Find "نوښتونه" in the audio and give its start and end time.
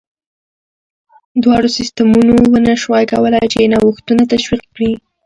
3.73-4.23